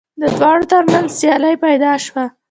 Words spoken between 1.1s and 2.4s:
سیالي پیدا شوه